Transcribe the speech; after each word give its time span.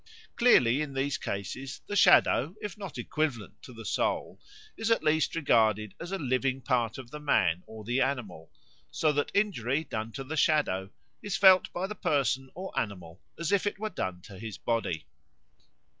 Clearly 0.35 0.81
in 0.81 0.95
these 0.95 1.19
cases 1.19 1.81
the 1.85 1.95
shadow, 1.95 2.55
if 2.59 2.75
not 2.75 2.97
equivalent 2.97 3.61
to 3.61 3.71
the 3.71 3.85
soul, 3.85 4.41
is 4.75 4.89
at 4.89 5.03
least 5.03 5.35
regarded 5.35 5.93
as 5.99 6.11
a 6.11 6.17
living 6.17 6.59
part 6.59 6.97
of 6.97 7.11
the 7.11 7.19
man 7.19 7.61
or 7.67 7.83
the 7.83 8.01
animal, 8.01 8.51
so 8.89 9.11
that 9.11 9.29
injury 9.35 9.83
done 9.83 10.11
to 10.13 10.23
the 10.23 10.37
shadow 10.37 10.89
is 11.21 11.37
felt 11.37 11.71
by 11.71 11.85
the 11.85 11.93
person 11.93 12.49
or 12.55 12.73
animal 12.79 13.21
as 13.37 13.51
if 13.51 13.67
it 13.67 13.77
were 13.77 13.91
done 13.91 14.21
to 14.23 14.39
his 14.39 14.57
body. 14.57 15.05